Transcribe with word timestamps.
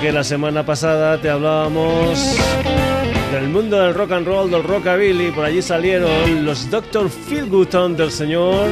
Porque 0.00 0.12
la 0.12 0.24
semana 0.24 0.64
pasada 0.64 1.20
te 1.20 1.28
hablábamos 1.28 2.34
del 3.32 3.50
mundo 3.50 3.78
del 3.78 3.92
rock 3.92 4.12
and 4.12 4.26
roll, 4.26 4.50
del 4.50 4.62
rockabilly, 4.64 5.30
por 5.30 5.44
allí 5.44 5.60
salieron 5.60 6.42
los 6.42 6.70
Dr. 6.70 7.10
Feelgood 7.10 7.98
del 7.98 8.10
señor 8.10 8.66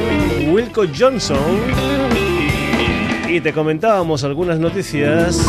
Wilco 0.51 0.85
Johnson 0.87 1.37
y 3.29 3.39
te 3.41 3.53
comentábamos 3.53 4.23
algunas 4.23 4.57
noticias 4.57 5.39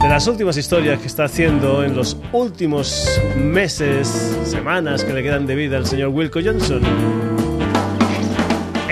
de 0.00 0.08
las 0.08 0.28
últimas 0.28 0.56
historias 0.56 1.00
que 1.00 1.08
está 1.08 1.24
haciendo 1.24 1.82
en 1.82 1.96
los 1.96 2.16
últimos 2.30 3.20
meses, 3.36 4.06
semanas 4.44 5.02
que 5.02 5.12
le 5.12 5.24
quedan 5.24 5.44
de 5.44 5.56
vida 5.56 5.76
al 5.76 5.86
señor 5.86 6.10
Wilco 6.10 6.38
Johnson. 6.40 7.29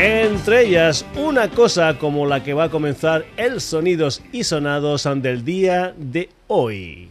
Entre 0.00 0.64
ellas, 0.68 1.04
una 1.16 1.50
cosa 1.50 1.98
como 1.98 2.24
la 2.24 2.44
que 2.44 2.54
va 2.54 2.64
a 2.64 2.70
comenzar 2.70 3.26
el 3.36 3.60
Sonidos 3.60 4.22
y 4.30 4.44
Sonados 4.44 5.08
del 5.16 5.44
día 5.44 5.92
de 5.98 6.28
hoy. 6.46 7.08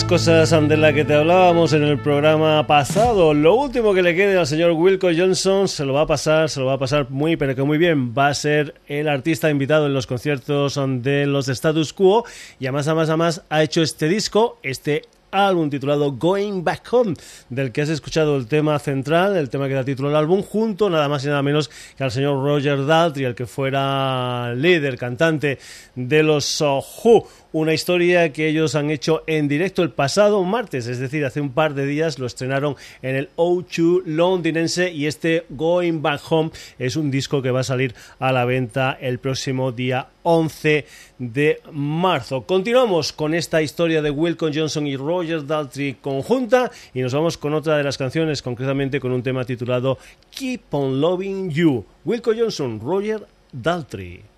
Las 0.00 0.08
cosas 0.08 0.50
de 0.50 0.76
la 0.78 0.94
que 0.94 1.04
te 1.04 1.14
hablábamos 1.14 1.74
en 1.74 1.82
el 1.82 1.98
programa 1.98 2.66
pasado. 2.66 3.34
Lo 3.34 3.54
último 3.54 3.92
que 3.92 4.02
le 4.02 4.14
quede 4.14 4.38
al 4.38 4.46
señor 4.46 4.70
Wilco 4.70 5.08
Johnson 5.14 5.68
se 5.68 5.84
lo 5.84 5.92
va 5.92 6.02
a 6.02 6.06
pasar, 6.06 6.48
se 6.48 6.58
lo 6.60 6.66
va 6.66 6.74
a 6.74 6.78
pasar 6.78 7.10
muy, 7.10 7.36
pero 7.36 7.54
que 7.54 7.62
muy 7.62 7.76
bien. 7.76 8.14
Va 8.16 8.28
a 8.28 8.34
ser 8.34 8.76
el 8.86 9.08
artista 9.08 9.50
invitado 9.50 9.86
en 9.86 9.92
los 9.92 10.06
conciertos 10.06 10.80
de 11.02 11.26
los 11.26 11.48
Status 11.48 11.92
Quo 11.92 12.24
y 12.58 12.66
además, 12.66 12.86
además, 12.88 13.08
además 13.10 13.42
ha 13.50 13.62
hecho 13.62 13.82
este 13.82 14.08
disco, 14.08 14.58
este 14.62 15.02
álbum 15.30 15.70
titulado 15.70 16.12
Going 16.12 16.64
Back 16.64 16.92
Home, 16.92 17.14
del 17.48 17.72
que 17.72 17.82
has 17.82 17.88
escuchado 17.88 18.36
el 18.36 18.46
tema 18.46 18.78
central, 18.78 19.36
el 19.36 19.48
tema 19.48 19.68
que 19.68 19.74
da 19.74 19.84
título 19.84 20.08
al 20.08 20.16
álbum, 20.16 20.42
junto 20.42 20.90
nada 20.90 21.08
más 21.08 21.24
y 21.24 21.28
nada 21.28 21.42
menos 21.42 21.70
que 21.96 22.04
al 22.04 22.10
señor 22.10 22.42
Roger 22.42 22.86
Daltrey, 22.86 23.24
el 23.24 23.34
que 23.34 23.46
fuera 23.46 24.54
líder, 24.54 24.98
cantante 24.98 25.58
de 25.94 26.22
los 26.22 26.60
Who. 26.60 27.26
Una 27.52 27.74
historia 27.74 28.32
que 28.32 28.48
ellos 28.48 28.76
han 28.76 28.90
hecho 28.90 29.24
en 29.26 29.48
directo 29.48 29.82
el 29.82 29.90
pasado 29.90 30.44
martes, 30.44 30.86
es 30.86 31.00
decir, 31.00 31.24
hace 31.24 31.40
un 31.40 31.50
par 31.50 31.74
de 31.74 31.84
días 31.84 32.20
lo 32.20 32.26
estrenaron 32.26 32.76
en 33.02 33.16
el 33.16 33.28
O2 33.36 34.02
londinense 34.04 34.92
y 34.92 35.06
este 35.06 35.46
Going 35.50 36.00
Back 36.00 36.20
Home 36.30 36.50
es 36.78 36.94
un 36.94 37.10
disco 37.10 37.42
que 37.42 37.50
va 37.50 37.60
a 37.60 37.64
salir 37.64 37.94
a 38.20 38.30
la 38.30 38.44
venta 38.44 38.96
el 39.00 39.18
próximo 39.18 39.72
día 39.72 40.06
11 40.22 40.86
de 41.18 41.60
marzo. 41.72 42.42
Continuamos 42.42 43.12
con 43.12 43.34
esta 43.34 43.62
historia 43.62 44.02
de 44.02 44.10
Wilcon 44.10 44.52
Johnson 44.54 44.86
y 44.86 44.96
Roger 44.96 45.46
Daltrey 45.46 45.94
conjunta 45.94 46.70
y 46.94 47.00
nos 47.00 47.14
vamos 47.14 47.38
con 47.38 47.54
otra 47.54 47.76
de 47.76 47.84
las 47.84 47.98
canciones, 47.98 48.42
concretamente 48.42 49.00
con 49.00 49.12
un 49.12 49.22
tema 49.22 49.44
titulado 49.44 49.98
Keep 50.30 50.74
on 50.74 51.00
Loving 51.00 51.50
You. 51.50 51.84
Wilco 52.04 52.32
Johnson, 52.36 52.80
Roger 52.80 53.26
Daltrey. 53.52 54.29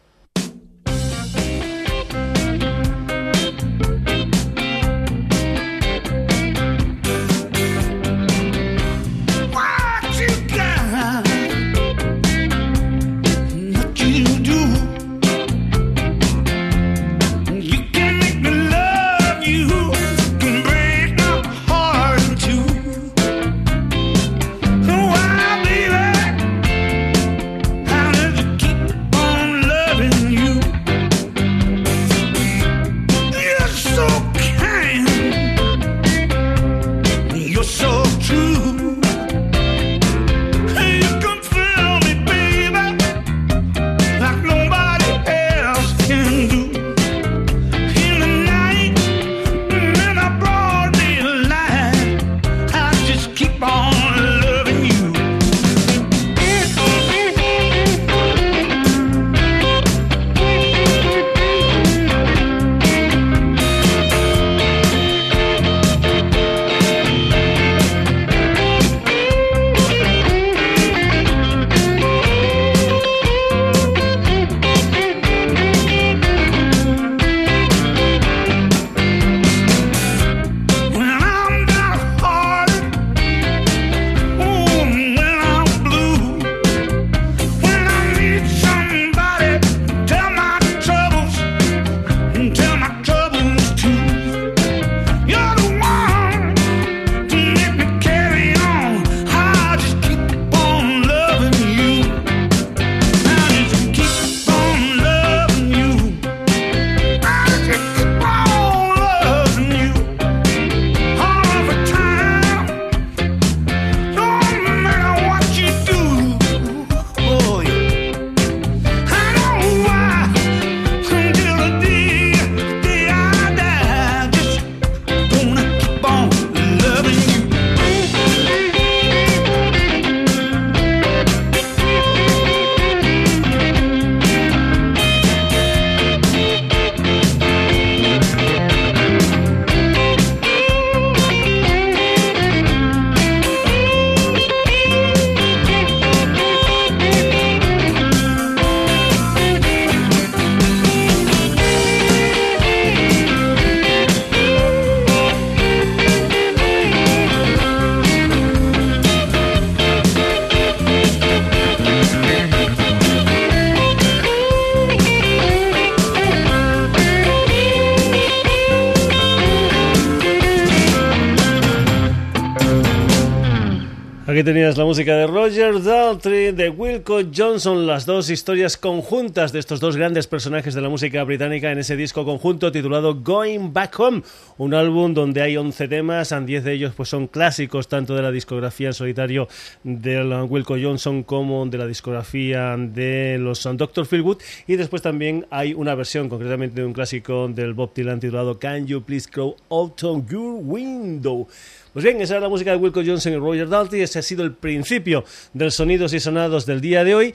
Tenías 174.44 174.76
la 174.76 174.84
música 174.84 175.14
de 175.14 175.26
Roger 175.26 175.82
Daltrey, 175.82 176.52
de 176.52 176.68
Wilco 176.70 177.20
Johnson, 177.34 177.86
las 177.86 178.06
dos 178.06 178.30
historias 178.30 178.76
conjuntas 178.76 179.52
de 179.52 179.58
estos 179.58 179.78
dos 179.78 179.96
grandes 179.96 180.26
personajes 180.26 180.74
de 180.74 180.80
la 180.80 180.88
música 180.88 181.22
británica 181.22 181.70
en 181.70 181.78
ese 181.78 181.96
disco 181.96 182.24
conjunto 182.24 182.72
titulado 182.72 183.14
Going 183.14 183.72
Back 183.72 184.00
Home, 184.00 184.22
un 184.58 184.74
álbum 184.74 185.14
donde 185.14 185.42
hay 185.42 185.56
11 185.56 185.86
temas, 185.86 186.34
10 186.34 186.64
de 186.64 186.72
ellos 186.72 186.92
pues 186.96 187.08
son 187.08 187.26
clásicos 187.26 187.88
tanto 187.88 188.14
de 188.16 188.22
la 188.22 188.30
discografía 188.30 188.88
en 188.88 188.94
solitario 188.94 189.48
de 189.84 190.22
Wilco 190.42 190.76
Johnson 190.80 191.22
como 191.22 191.66
de 191.66 191.78
la 191.78 191.86
discografía 191.86 192.76
de 192.76 193.36
los 193.38 193.62
Dr. 193.62 194.06
Philwood 194.06 194.38
y 194.66 194.76
después 194.76 195.02
también 195.02 195.46
hay 195.50 195.74
una 195.74 195.94
versión 195.94 196.28
concretamente 196.28 196.80
de 196.80 196.86
un 196.86 196.92
clásico 196.92 197.48
del 197.48 197.74
Bob 197.74 197.92
Dylan 197.94 198.18
titulado 198.18 198.58
Can 198.58 198.86
You 198.86 199.02
Please 199.02 199.28
Go 199.32 199.56
Out 199.68 200.02
of 200.04 200.30
Your 200.30 200.60
Window. 200.62 201.48
Pues 201.92 202.06
bien, 202.06 202.22
esa 202.22 202.36
es 202.36 202.42
la 202.42 202.48
música 202.48 202.70
de 202.70 202.78
Wilco 202.78 203.02
Johnson 203.04 203.34
y 203.34 203.36
Roger 203.36 203.68
Daltrey. 203.68 204.00
Ese 204.00 204.18
ha 204.18 204.22
sido 204.22 204.44
el 204.44 204.54
principio 204.54 205.24
del 205.52 205.70
Sonidos 205.70 206.14
y 206.14 206.20
Sonados 206.20 206.64
del 206.64 206.80
día 206.80 207.04
de 207.04 207.14
hoy. 207.14 207.34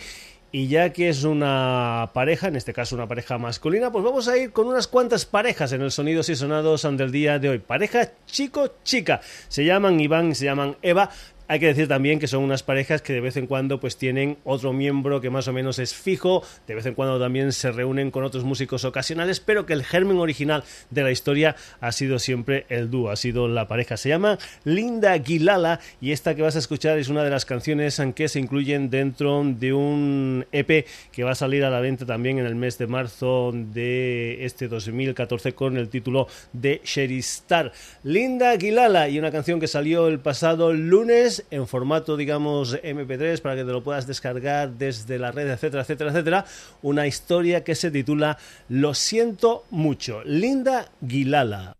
Y 0.52 0.68
ya 0.68 0.92
que 0.92 1.10
es 1.10 1.24
una 1.26 2.10
pareja, 2.12 2.48
en 2.48 2.56
este 2.56 2.74
caso 2.74 2.96
una 2.96 3.08
pareja 3.08 3.38
masculina, 3.38 3.92
pues 3.92 4.04
vamos 4.04 4.28
a 4.28 4.36
ir 4.36 4.52
con 4.52 4.66
unas 4.66 4.88
cuantas 4.88 5.26
parejas 5.26 5.74
en 5.74 5.82
el 5.84 5.92
Sonidos 5.92 6.30
y 6.30 6.36
Sonados 6.36 6.88
del 6.98 7.12
día 7.12 7.38
de 7.38 7.50
hoy. 7.50 7.60
Pareja 7.60 8.14
chico-chica. 8.26 9.22
Se 9.48 9.64
llaman 9.64 10.00
Iván, 10.00 10.34
se 10.34 10.46
llaman 10.46 10.76
Eva 10.82 11.12
Hay 11.50 11.60
que 11.60 11.68
decir 11.68 11.88
también 11.88 12.20
que 12.20 12.28
son 12.28 12.44
unas 12.44 12.62
parejas 12.62 13.02
que 13.02 13.14
de 13.14 13.22
vez 13.22 13.38
en 13.38 13.48
cuando 13.48 13.80
pues 13.80 13.96
tienen 13.96 14.38
otro 14.44 14.74
miembro 14.74 15.22
que 15.22 15.30
más 15.30 15.48
o 15.48 15.54
menos 15.54 15.80
es 15.80 15.94
fijo, 15.94 16.44
de 16.68 16.76
vez 16.76 16.86
en 16.86 16.94
cuando 16.94 17.18
también 17.20 17.54
se 17.54 17.72
reúnen 17.72 18.12
con 18.12 18.26
otros 18.26 18.44
músicos 18.44 18.84
ocasionales, 18.84 19.40
pero 19.40 19.66
que 19.66 19.72
el 19.72 19.86
germen 19.86 20.18
original 20.18 20.66
de 20.90 21.04
la 21.04 21.12
historia 21.12 21.56
ha 21.80 21.94
sido 21.94 22.20
siempre 22.20 22.66
el 22.68 22.92
dúo, 22.92 23.12
ha 23.12 23.16
sido 23.16 23.48
la 23.48 23.70
pareja. 23.70 23.96
Se 23.96 24.10
llama 24.10 24.38
Linda 24.66 25.18
Guilala 25.18 25.80
y 26.02 26.12
esta 26.12 26.36
que 26.36 26.42
vas 26.42 26.58
a 26.58 26.60
escuchar 26.60 26.98
es 26.98 27.08
una 27.08 27.24
de 27.24 27.30
las 27.30 27.46
canciones 27.46 28.02
que 28.14 28.28
se 28.28 28.40
incluyen 28.40 28.90
dentro 28.90 29.42
de 29.46 29.72
un 29.72 30.46
EP 30.52 30.86
que 31.14 31.24
va 31.24 31.32
a 31.32 31.36
salir 31.36 31.64
a 31.64 31.70
la 31.70 31.80
venta 31.80 32.06
también 32.06 32.40
en 32.40 32.46
el 32.46 32.56
mes 32.56 32.78
de 32.78 32.88
marzo 32.88 33.54
de 33.54 34.44
este 34.44 34.68
2014 34.68 35.54
con 35.54 35.78
el 35.78 35.88
título 35.88 36.28
de 36.52 36.82
Sherry 36.84 37.20
Star. 37.20 37.72
Linda 38.04 38.54
Guilala 38.58 39.08
y 39.08 39.18
una 39.18 39.32
canción 39.32 39.62
que 39.62 39.68
salió 39.68 40.10
el 40.10 40.20
pasado 40.20 40.74
lunes 40.74 41.37
en 41.52 41.68
formato, 41.68 42.18
digamos, 42.18 42.76
MP3 42.84 43.42
para 43.42 43.56
que 43.56 43.64
te 43.64 43.72
lo 43.72 43.84
puedas 43.84 44.08
descargar 44.08 44.72
desde 44.72 45.20
la 45.20 45.32
red, 45.32 45.50
etcétera, 45.50 45.84
etcétera, 45.84 46.12
etcétera. 46.12 46.46
Una 46.82 47.08
historia 47.08 47.64
que 47.64 47.76
se 47.76 47.92
titula 47.92 48.38
Lo 48.70 48.94
siento 48.94 49.66
mucho. 49.70 50.24
Linda 50.24 50.90
Guilala. 51.02 51.78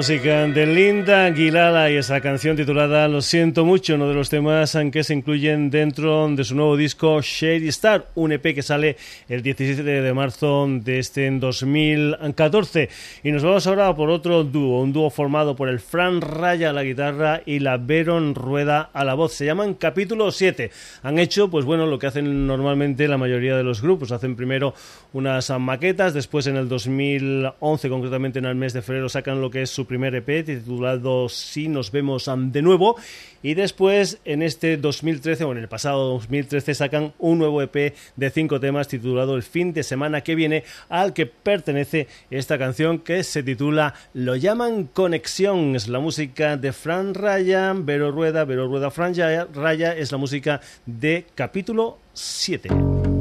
Música 0.00 0.46
de 0.46 0.66
Linda 0.66 1.26
Aguilala 1.26 1.90
y 1.90 1.96
esa 1.96 2.20
canción 2.20 2.56
titulada 2.56 3.06
Lo 3.06 3.20
siento 3.20 3.64
mucho, 3.64 3.96
uno 3.96 4.08
de 4.08 4.14
los 4.14 4.28
temas 4.30 4.76
que 4.92 5.04
se 5.04 5.14
incluyen 5.14 5.68
dentro 5.70 6.28
de 6.28 6.42
su 6.42 6.54
nuevo 6.54 6.76
disco 6.76 7.20
Shady 7.20 7.68
Star, 7.68 8.06
un 8.14 8.32
EP 8.32 8.54
que 8.54 8.62
sale 8.62 8.96
el 9.28 9.42
17 9.42 9.82
de 9.82 10.12
marzo 10.14 10.66
de 10.68 10.98
este 10.98 11.30
2014. 11.30 12.88
Y 13.22 13.32
nos 13.32 13.42
vamos 13.42 13.66
ahora 13.66 13.94
por 13.94 14.10
otro 14.10 14.44
dúo, 14.44 14.80
un 14.80 14.92
dúo 14.92 15.10
formado 15.10 15.54
por 15.54 15.68
el 15.68 15.80
Fran 15.80 16.20
Raya 16.20 16.70
a 16.70 16.72
la 16.72 16.82
guitarra 16.82 17.42
y 17.44 17.58
la 17.58 17.76
Veron 17.76 18.34
Rueda 18.34 18.90
a 18.92 19.04
la 19.04 19.14
voz. 19.14 19.32
Se 19.32 19.44
llaman 19.44 19.74
Capítulo 19.74 20.32
7. 20.32 20.70
Han 21.02 21.18
hecho, 21.18 21.50
pues 21.50 21.64
bueno, 21.64 21.86
lo 21.86 21.98
que 21.98 22.06
hacen 22.06 22.46
normalmente 22.46 23.06
la 23.06 23.18
mayoría 23.18 23.56
de 23.56 23.64
los 23.64 23.82
grupos. 23.82 24.12
Hacen 24.12 24.34
primero 24.36 24.74
unas 25.12 25.50
maquetas, 25.58 26.14
después 26.14 26.46
en 26.46 26.56
el 26.56 26.68
2011, 26.68 27.88
concretamente 27.88 28.38
en 28.38 28.46
el 28.46 28.54
mes 28.54 28.72
de 28.72 28.82
febrero 28.82 29.08
sacan 29.08 29.29
lo 29.38 29.50
que 29.50 29.62
es 29.62 29.70
su 29.70 29.86
primer 29.86 30.14
EP 30.14 30.44
titulado 30.44 31.28
Si 31.28 31.68
nos 31.68 31.90
vemos 31.90 32.30
de 32.34 32.62
nuevo 32.62 32.96
y 33.42 33.54
después 33.54 34.18
en 34.24 34.42
este 34.42 34.76
2013 34.76 35.44
o 35.44 35.52
en 35.52 35.58
el 35.58 35.68
pasado 35.68 36.10
2013 36.10 36.74
sacan 36.74 37.12
un 37.18 37.38
nuevo 37.38 37.62
EP 37.62 37.94
de 38.16 38.30
cinco 38.30 38.60
temas 38.60 38.88
titulado 38.88 39.36
El 39.36 39.42
fin 39.42 39.72
de 39.72 39.82
semana 39.82 40.20
que 40.22 40.34
viene 40.34 40.64
al 40.88 41.12
que 41.12 41.26
pertenece 41.26 42.08
esta 42.30 42.58
canción 42.58 42.98
que 42.98 43.24
se 43.24 43.42
titula 43.42 43.94
Lo 44.14 44.36
llaman 44.36 44.84
Conexión, 44.84 45.76
es 45.76 45.88
la 45.88 46.00
música 46.00 46.56
de 46.56 46.72
Fran 46.72 47.14
Raya, 47.14 47.72
Vero 47.74 48.10
Rueda, 48.10 48.44
Vero 48.44 48.66
Rueda 48.68 48.90
Fran 48.90 49.14
Raya 49.54 49.96
es 49.96 50.12
la 50.12 50.18
música 50.18 50.60
de 50.86 51.26
capítulo 51.34 51.98
7. 52.12 53.19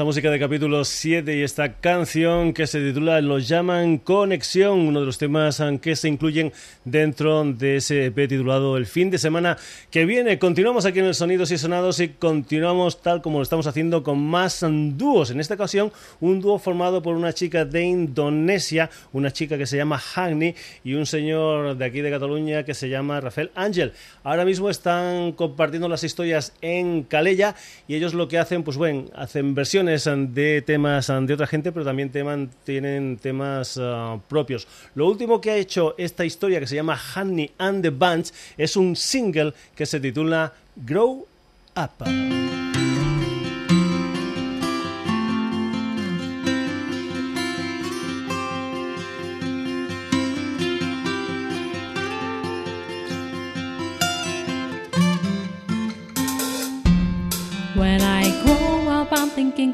música 0.09 0.31
de 0.31 0.39
capítulo 0.39 0.83
7 0.85 1.37
y 1.37 1.43
esta 1.43 1.73
canción 1.73 2.51
que 2.53 2.65
se 2.65 2.79
titula 2.79 3.21
Lo 3.21 3.37
llaman 3.37 3.99
Conexión, 3.99 4.79
uno 4.79 5.01
de 5.01 5.05
los 5.05 5.19
temas 5.19 5.61
que 5.83 5.95
se 5.95 6.07
incluyen 6.07 6.51
dentro 6.83 7.43
de 7.43 7.75
ese 7.75 8.05
EP 8.07 8.27
titulado 8.27 8.75
El 8.75 8.87
fin 8.87 9.11
de 9.11 9.19
semana 9.19 9.55
que 9.91 10.05
viene. 10.05 10.39
Continuamos 10.39 10.87
aquí 10.87 10.97
en 10.97 11.05
el 11.05 11.13
Sonidos 11.13 11.51
y 11.51 11.59
Sonados 11.59 11.99
y 11.99 12.09
continuamos 12.09 13.03
tal 13.03 13.21
como 13.21 13.37
lo 13.37 13.43
estamos 13.43 13.67
haciendo 13.67 14.01
con 14.01 14.19
más 14.19 14.65
dúos. 14.67 15.29
En 15.29 15.39
esta 15.39 15.53
ocasión, 15.53 15.91
un 16.21 16.41
dúo 16.41 16.57
formado 16.57 17.03
por 17.03 17.15
una 17.15 17.31
chica 17.31 17.63
de 17.63 17.83
Indonesia, 17.83 18.89
una 19.13 19.29
chica 19.29 19.59
que 19.59 19.67
se 19.67 19.77
llama 19.77 20.01
Hagni 20.15 20.55
y 20.83 20.95
un 20.95 21.05
señor 21.05 21.77
de 21.77 21.85
aquí 21.85 22.01
de 22.01 22.09
Cataluña 22.09 22.63
que 22.63 22.73
se 22.73 22.89
llama 22.89 23.21
Rafael 23.21 23.51
Ángel. 23.53 23.93
Ahora 24.23 24.43
mismo 24.43 24.71
están 24.71 25.33
compartiendo 25.33 25.87
las 25.87 26.03
historias 26.03 26.53
en 26.61 27.03
Calella 27.03 27.53
y 27.87 27.93
ellos 27.93 28.15
lo 28.15 28.27
que 28.27 28.39
hacen, 28.39 28.63
pues 28.63 28.75
bueno, 28.75 29.05
hacen 29.13 29.53
versiones 29.53 29.98
de 30.05 30.61
temas 30.65 31.07
de 31.07 31.33
otra 31.33 31.47
gente, 31.47 31.71
pero 31.71 31.85
también 31.85 32.11
tienen 32.63 33.17
temas 33.17 33.79
ah, 33.81 34.17
propios. 34.27 34.67
Lo 34.95 35.07
último 35.07 35.41
que 35.41 35.51
ha 35.51 35.55
hecho 35.57 35.95
esta 35.97 36.25
historia, 36.25 36.59
que 36.59 36.67
se 36.67 36.75
llama 36.75 36.99
Honey 37.15 37.51
and 37.57 37.81
the 37.81 37.89
Bunch, 37.89 38.31
es 38.57 38.75
un 38.75 38.95
single 38.95 39.53
que 39.75 39.85
se 39.85 39.99
titula 39.99 40.53
Grow 40.75 41.27
Up. 41.75 42.68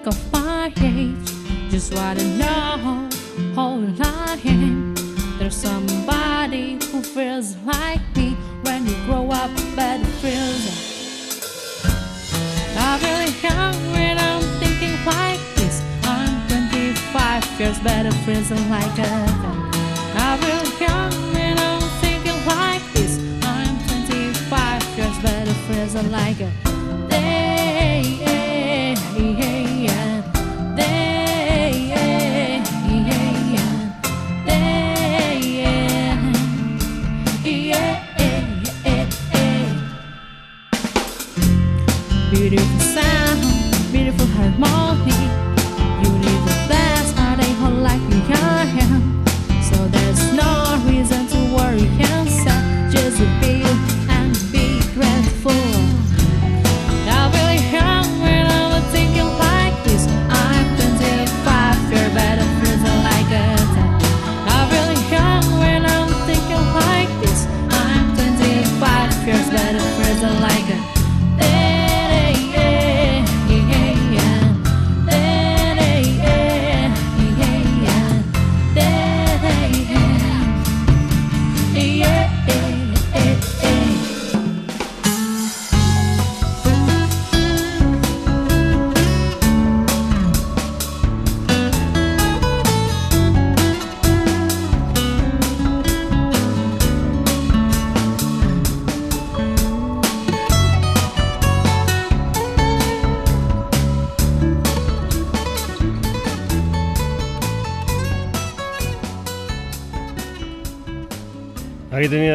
Of 0.07 0.31
my. 0.31 0.71
Just 1.69 1.93
wanna 1.95 2.23
know 2.37 3.09
how 3.57 3.83
I 3.99 4.39
am. 4.45 4.93
There's 5.37 5.55
somebody 5.55 6.77
who 6.91 7.01
feels 7.01 7.55
like 7.65 8.01
me 8.15 8.35
when 8.63 8.85
you 8.85 8.95
grow 9.05 9.29
up, 9.31 9.51
but 9.75 9.99
it 10.01 10.13
feels. 10.21 10.63
I'm 12.77 13.01
really 13.01 13.31
young 13.41 13.75
when 13.93 14.17
I'm 14.17 14.41
thinking 14.61 14.95
like 15.05 15.39
this. 15.55 15.81
I'm 16.03 16.47
25 16.47 17.59
years 17.59 17.79
better 17.79 18.11
freezing 18.23 18.69
like 18.69 18.97
a 18.99 19.11
I 20.17 20.37
really 20.45 20.71
young 20.79 21.13
and 21.35 21.59
I'm 21.59 21.81
thinking 22.01 22.39
like 22.45 22.83
this. 22.93 23.17
I'm 23.43 23.75
25 23.87 24.97
years 24.97 25.17
better 25.19 25.53
freezing 25.65 26.11
like 26.11 26.41
a 26.41 26.64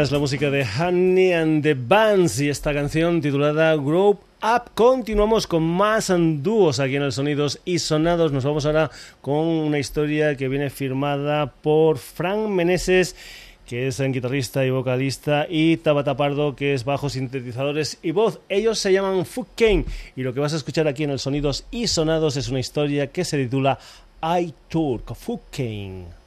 Tenías 0.00 0.12
la 0.12 0.18
música 0.18 0.50
de 0.50 0.64
Honey 0.64 1.32
and 1.34 1.62
the 1.62 1.74
Bands 1.74 2.40
y 2.40 2.48
esta 2.48 2.72
canción 2.72 3.20
titulada 3.20 3.74
Grow 3.74 4.18
Up. 4.42 4.70
Continuamos 4.72 5.46
con 5.46 5.62
más 5.62 6.10
dúos 6.42 6.80
aquí 6.80 6.96
en 6.96 7.02
el 7.02 7.12
Sonidos 7.12 7.60
y 7.66 7.80
Sonados. 7.80 8.32
Nos 8.32 8.42
vamos 8.42 8.64
ahora 8.64 8.90
con 9.20 9.36
una 9.36 9.78
historia 9.78 10.36
que 10.36 10.48
viene 10.48 10.70
firmada 10.70 11.52
por 11.52 11.98
Frank 11.98 12.48
Meneses 12.48 13.14
que 13.66 13.88
es 13.88 14.00
un 14.00 14.10
guitarrista 14.12 14.64
y 14.64 14.70
vocalista, 14.70 15.46
y 15.50 15.76
Tabata 15.76 16.16
Pardo, 16.16 16.56
que 16.56 16.72
es 16.72 16.84
bajo 16.84 17.10
sintetizadores 17.10 17.98
y 18.02 18.12
voz. 18.12 18.40
Ellos 18.48 18.78
se 18.78 18.94
llaman 18.94 19.26
Fuck 19.26 19.48
Kane, 19.54 19.84
y 20.16 20.22
lo 20.22 20.32
que 20.32 20.40
vas 20.40 20.54
a 20.54 20.56
escuchar 20.56 20.88
aquí 20.88 21.04
en 21.04 21.10
el 21.10 21.18
Sonidos 21.18 21.66
y 21.70 21.88
Sonados 21.88 22.38
es 22.38 22.48
una 22.48 22.58
historia 22.58 23.08
que 23.08 23.22
se 23.22 23.36
titula 23.36 23.78
I 24.22 24.54
Tour, 24.70 25.02
Fuck 25.14 25.42
Kane. 25.50 26.19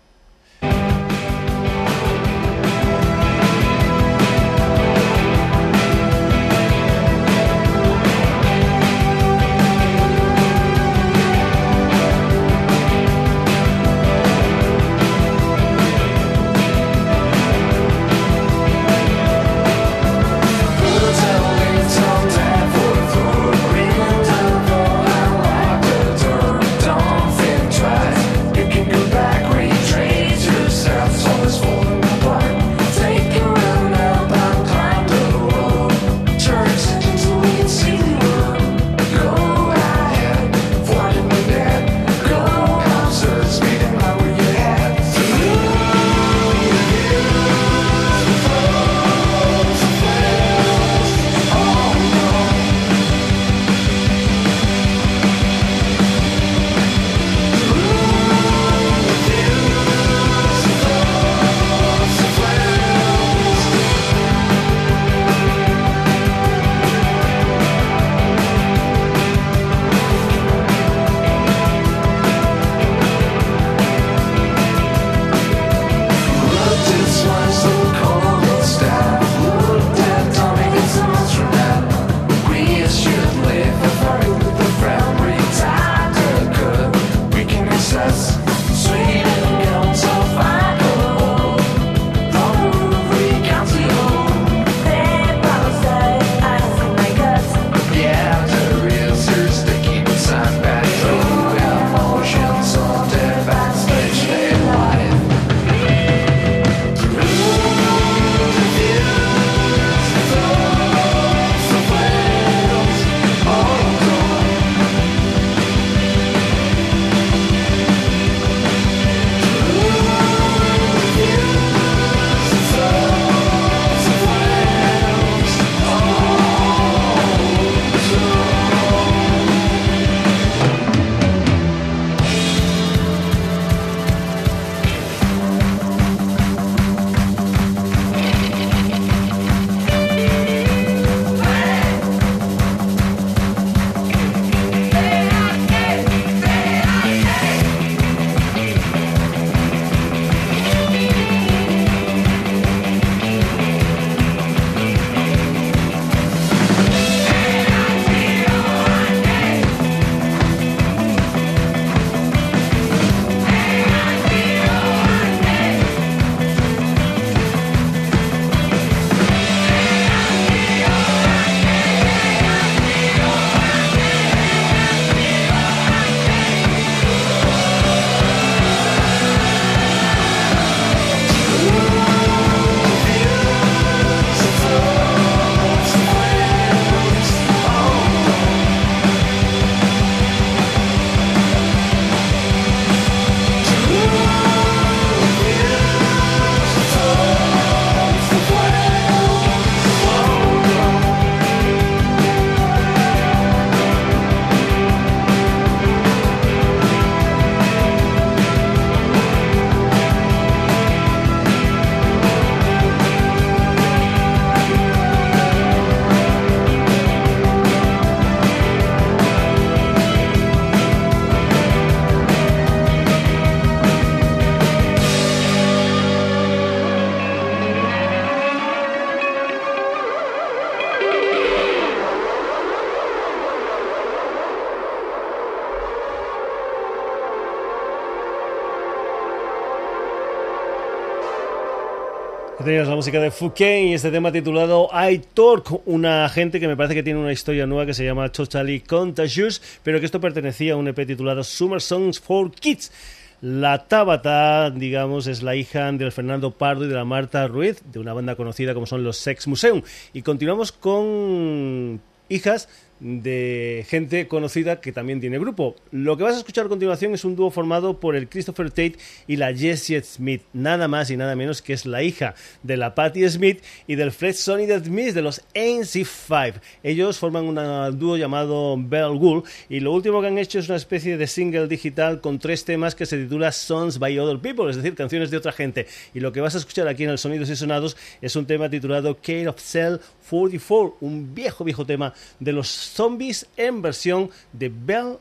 Música 243.04 243.20
de 243.20 243.32
Fouquet 243.32 243.84
y 243.84 243.94
este 243.96 244.12
tema 244.12 244.32
titulado 244.32 244.88
I 244.94 245.18
Talk, 245.34 245.82
una 245.88 246.30
gente 246.30 246.62
que 246.62 246.70
me 246.70 246.78
parece 246.78 246.96
que 246.96 247.04
tiene 247.04 247.20
una 247.20 247.34
historia 247.34 247.68
nueva 247.68 247.86
que 247.86 247.94
se 247.94 248.06
llama 248.06 248.32
Totally 248.32 248.80
Contagious, 248.80 249.62
pero 249.84 250.00
que 250.00 250.06
esto 250.06 250.22
pertenecía 250.22 250.72
a 250.72 250.76
un 250.78 250.88
EP 250.88 251.06
titulado 251.06 251.44
Summer 251.44 251.82
Songs 251.82 252.22
for 252.22 252.50
Kids. 252.50 252.94
La 253.42 253.90
Tabata, 253.90 254.72
digamos, 254.72 255.28
es 255.28 255.44
la 255.44 255.54
hija 255.54 255.92
del 255.92 256.14
Fernando 256.14 256.52
Pardo 256.52 256.86
y 256.86 256.88
de 256.88 256.96
la 256.96 257.04
Marta 257.04 257.46
Ruiz, 257.46 257.84
de 257.92 258.00
una 258.00 258.14
banda 258.14 258.38
conocida 258.38 258.74
como 258.74 258.86
son 258.86 259.04
los 259.04 259.18
Sex 259.18 259.48
Museum. 259.48 259.82
Y 260.14 260.22
continuamos 260.22 260.72
con 260.72 262.00
hijas 262.30 262.70
de 263.04 263.86
gente 263.90 264.28
conocida 264.30 264.80
que 264.80 264.94
también 264.94 265.20
tiene 265.20 265.38
grupo. 265.38 265.76
Lo 265.92 266.16
que 266.16 266.24
vas 266.24 266.36
a 266.36 266.38
escuchar 266.38 266.66
a 266.66 266.70
continuación 266.70 267.14
es 267.14 267.26
un 267.26 267.36
dúo 267.36 267.52
formado 267.52 268.00
por 268.00 268.16
el 268.16 268.30
Christopher 268.30 268.70
Tate 268.70 268.96
y 269.28 269.36
la 269.36 269.54
Jessie 269.54 270.02
Smith, 270.02 270.42
nada 270.54 270.88
más 270.88 271.12
y 271.12 271.18
nada 271.18 271.36
menos 271.36 271.62
que 271.62 271.74
es 271.74 271.86
la 271.86 272.02
hija 272.02 272.34
de 272.64 272.78
la 272.78 272.96
Patti 272.96 273.28
Smith 273.30 273.62
y 273.88 273.96
del 273.96 274.14
Fred 274.14 274.34
Sonny 274.34 274.68
Smith 274.68 275.14
de 275.14 275.22
los 275.22 275.42
ANC5. 275.54 276.54
Ellos 276.82 277.20
forman 277.20 277.44
un 277.44 278.00
dúo 278.00 278.16
llamado 278.16 278.78
Bell 278.78 279.18
Wool 279.18 279.44
y 279.68 279.82
lo 279.82 279.92
último 279.92 280.22
que 280.22 280.28
han 280.28 280.38
hecho 280.38 280.60
es 280.60 280.70
una 280.70 280.78
especie 280.78 281.18
de 281.18 281.28
single 281.28 281.68
digital 281.68 282.22
con 282.22 282.40
tres 282.40 282.64
temas 282.64 282.96
que 282.96 283.06
se 283.06 283.18
titula 283.18 283.52
Songs 283.52 284.00
by 284.00 284.18
Other 284.18 284.40
People, 284.40 284.70
es 284.70 284.78
decir, 284.78 284.96
canciones 284.96 285.30
de 285.30 285.38
otra 285.38 285.52
gente. 285.52 285.88
Y 286.14 286.22
lo 286.22 286.32
que 286.32 286.40
vas 286.40 286.56
a 286.56 286.60
escuchar 286.60 286.88
aquí 286.88 287.04
en 287.04 287.10
el 287.10 287.18
Sonidos 287.18 287.50
y 287.50 287.58
Sonados 287.58 287.98
es 288.22 288.36
un 288.38 288.46
tema 288.46 288.70
titulado 288.70 289.18
Care 289.22 289.50
of 289.50 289.60
Cell 289.60 289.98
44, 290.30 290.98
un 291.02 291.36
viejo, 291.36 291.64
viejo 291.64 291.86
tema 291.86 292.14
de 292.40 292.54
los 292.54 292.93
zombies 292.96 293.48
en 293.58 293.82
versión 293.82 294.30
de 294.52 294.70
Bell 294.70 295.18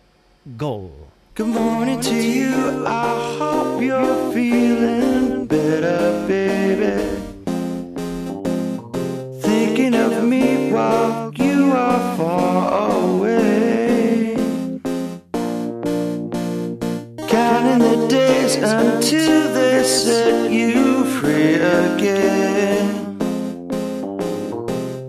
Gold. 0.59 0.93
Good 1.35 1.47
morning 1.47 2.01
to 2.01 2.15
you. 2.15 2.85
I 2.87 3.39
hope 3.39 3.83
you're 3.83 4.33
feeling 4.33 5.47
better, 5.47 6.27
baby. 6.29 7.01
Thinking 9.41 9.95
of 9.95 10.23
me 10.25 10.71
while 10.71 11.33
you 11.35 11.73
are 11.73 12.17
far 12.19 12.91
away. 13.01 14.37
Counting 17.29 17.79
the 17.79 18.07
days 18.09 18.57
until 18.57 19.55
they 19.55 19.83
set 19.85 20.51
you 20.51 21.07
free 21.19 21.55
again. 21.55 23.17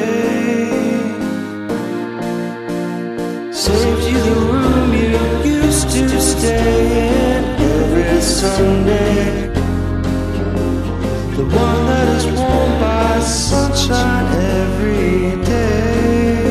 Saved 3.52 4.04
you 4.10 4.18
the 4.18 4.36
room 4.52 4.92
you 4.92 5.18
used 5.50 5.90
to 5.90 6.20
stay 6.20 7.34
in 7.34 7.44
every 7.60 8.20
Sunday. 8.20 9.48
The 11.36 11.44
one 11.44 11.86
that 11.86 12.08
is 12.16 12.26
warmed 12.26 12.80
by 12.80 13.20
sunshine 13.20 14.26
every 14.60 15.44
day. 15.44 16.44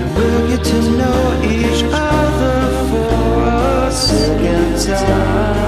And 0.00 0.08
we'll 0.16 0.48
get 0.48 0.64
to 0.64 0.80
know 0.98 1.20
each 1.44 1.82
other 1.84 2.58
for 2.90 3.42
a 3.48 3.92
second 3.92 4.86
time. 4.86 5.59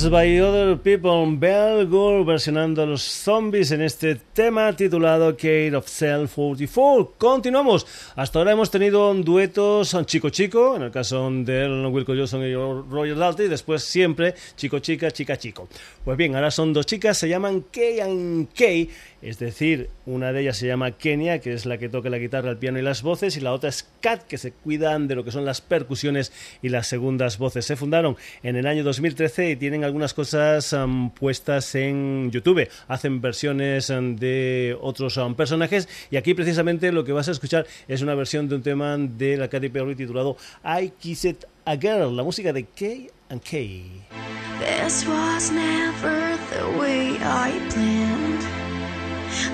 Dance 0.00 0.08
by 0.08 0.24
Other 0.70 0.82
People, 0.82 1.36
Bell 1.36 1.84
Gore 1.88 2.22
versionando 2.22 2.84
a 2.84 2.86
los 2.86 3.02
zombies 3.02 3.72
en 3.72 3.82
este 3.82 4.14
tema 4.14 4.76
titulado 4.76 5.32
Kate 5.32 5.74
of 5.74 5.88
Cell 5.88 6.28
44. 6.28 7.14
Continuamos. 7.18 7.84
Hasta 8.14 8.38
ahora 8.38 8.52
hemos 8.52 8.70
tenido 8.70 9.12
duetos 9.14 9.96
chico 10.06 10.28
chico, 10.30 10.76
en 10.76 10.82
el 10.82 10.92
caso 10.92 11.28
de 11.28 11.88
Wilco 11.88 12.14
Johnson 12.14 12.44
y 12.44 12.54
Roger 12.54 13.16
Daltrey, 13.16 13.48
y 13.48 13.50
después 13.50 13.82
siempre 13.82 14.36
chico 14.54 14.78
chica, 14.78 15.10
chica 15.10 15.36
chico. 15.36 15.68
Pues 16.04 16.16
bien, 16.16 16.36
ahora 16.36 16.52
son 16.52 16.72
dos 16.72 16.86
chicas, 16.86 17.18
se 17.18 17.28
llaman 17.28 17.64
Kay 17.72 17.98
and 17.98 18.48
Kay 18.54 18.90
es 19.22 19.38
decir, 19.38 19.90
una 20.06 20.32
de 20.32 20.40
ellas 20.40 20.56
se 20.56 20.66
llama 20.66 20.92
Kenia, 20.92 21.40
que 21.40 21.52
es 21.52 21.66
la 21.66 21.76
que 21.76 21.90
toca 21.90 22.08
la 22.08 22.16
guitarra, 22.16 22.50
el 22.50 22.56
piano 22.56 22.78
y 22.78 22.82
las 22.82 23.02
voces, 23.02 23.36
y 23.36 23.40
la 23.40 23.52
otra 23.52 23.68
es 23.68 23.86
Kat, 24.00 24.22
que 24.22 24.38
se 24.38 24.52
cuidan 24.52 25.08
de 25.08 25.14
lo 25.14 25.24
que 25.24 25.30
son 25.30 25.44
las 25.44 25.60
percusiones 25.60 26.32
y 26.62 26.70
las 26.70 26.86
segundas 26.86 27.36
voces. 27.36 27.66
Se 27.66 27.76
fundaron 27.76 28.16
en 28.42 28.56
el 28.56 28.66
año 28.66 28.82
2013 28.82 29.50
y 29.50 29.56
tienen 29.56 29.84
algunas 29.84 30.14
cosas 30.14 30.59
um, 30.72 31.10
puestas 31.10 31.74
en 31.74 32.30
YouTube. 32.30 32.68
Hacen 32.88 33.20
versiones 33.20 33.90
um, 33.90 34.16
de 34.16 34.76
otros 34.80 35.16
um, 35.16 35.34
personajes 35.34 35.88
y 36.10 36.16
aquí 36.16 36.34
precisamente 36.34 36.92
lo 36.92 37.04
que 37.04 37.12
vas 37.12 37.28
a 37.28 37.32
escuchar 37.32 37.66
es 37.88 38.02
una 38.02 38.14
versión 38.14 38.48
de 38.48 38.56
un 38.56 38.62
tema 38.62 38.96
de 38.96 39.36
la 39.36 39.48
Katy 39.48 39.68
Perry 39.68 39.94
titulado 39.94 40.36
I 40.64 40.92
Kissed 40.98 41.46
a 41.64 41.76
Girl, 41.76 42.16
la 42.16 42.22
música 42.22 42.52
de 42.52 42.64
Kay 42.64 43.10
and 43.30 43.42
planned. 47.68 48.42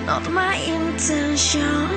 Not 0.06 0.30
my 0.30 0.56
intention. 0.56 1.88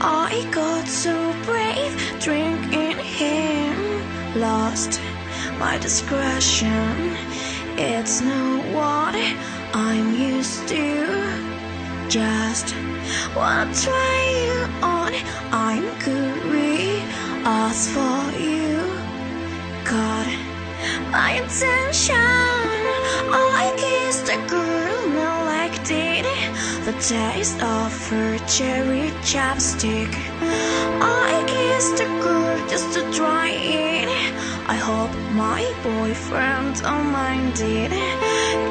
I 0.00 0.48
got 0.50 0.86
so 0.88 1.14
brave, 1.44 1.94
drink 2.20 2.72
in. 2.72 2.94
It's 7.76 8.20
not 8.20 8.64
what 8.72 9.16
I'm 9.74 10.14
used 10.14 10.68
to. 10.68 11.06
Just 12.08 12.74
wanna 13.36 13.72
try 13.74 14.16
you 14.44 14.58
on. 14.82 15.12
I'm 15.52 15.86
curious 16.00 17.88
for 17.94 18.32
you. 18.38 18.78
God 19.84 20.28
my 21.10 21.32
intention. 21.42 22.14
I 23.32 23.72
kissed 23.76 24.28
a 24.28 24.38
girl, 24.48 25.08
now 25.08 25.44
like 25.46 25.76
did 25.86 26.26
the 26.84 26.92
taste 27.00 27.62
of 27.62 27.92
her 28.10 28.38
cherry 28.46 29.10
chapstick. 29.22 30.12
I 31.00 31.44
kissed 31.46 32.00
a 32.00 32.06
girl 32.22 32.58
just 32.68 32.92
to 32.94 33.02
try 33.12 33.50
it. 33.50 33.93
I 34.66 34.76
hope 34.76 35.12
my 35.34 35.62
boyfriend 35.82 36.80
don't 36.80 37.12
mind 37.12 37.60
it. 37.60 37.92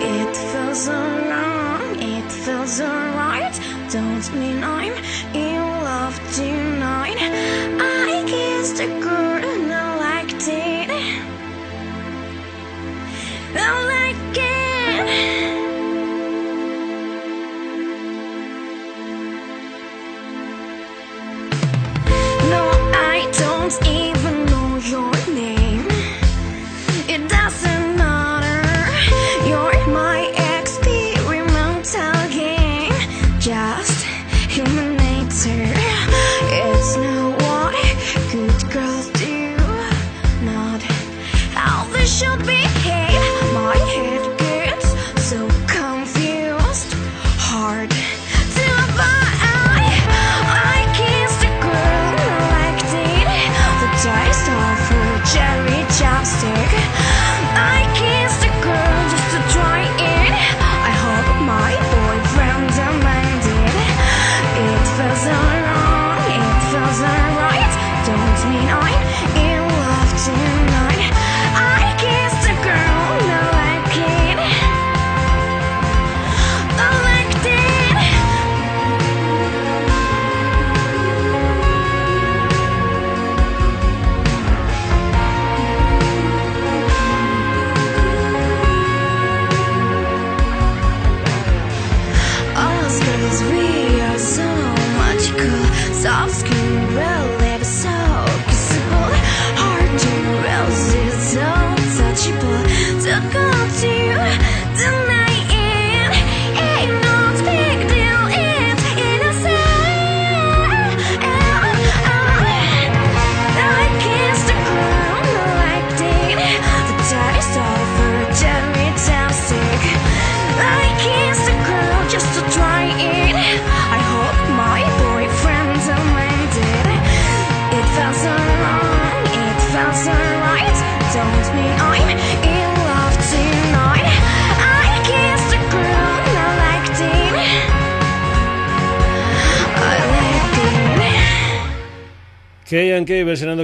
It 0.02 0.36
feels 0.36 0.90
wrong, 0.90 2.02
it 2.02 2.32
feels 2.32 2.82
alright. 2.82 3.54
Don't 3.92 4.34
mean 4.34 4.64
I'm 4.64 4.94
in 5.36 5.62
love 5.84 6.16
tonight. 6.34 7.18
I 7.20 8.24
kissed 8.26 8.80
a 8.80 8.88
girl, 9.02 9.43